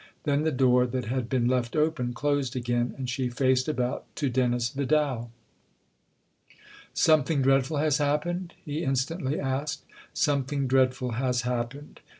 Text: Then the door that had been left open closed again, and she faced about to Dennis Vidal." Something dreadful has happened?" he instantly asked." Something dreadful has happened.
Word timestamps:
Then 0.23 0.41
the 0.41 0.51
door 0.51 0.87
that 0.87 1.05
had 1.05 1.29
been 1.29 1.47
left 1.47 1.75
open 1.75 2.13
closed 2.15 2.55
again, 2.55 2.95
and 2.97 3.07
she 3.07 3.29
faced 3.29 3.67
about 3.67 4.03
to 4.15 4.29
Dennis 4.31 4.69
Vidal." 4.69 5.29
Something 6.95 7.43
dreadful 7.43 7.77
has 7.77 7.99
happened?" 7.99 8.55
he 8.65 8.81
instantly 8.81 9.39
asked." 9.39 9.83
Something 10.15 10.65
dreadful 10.65 11.11
has 11.11 11.43
happened. 11.43 11.99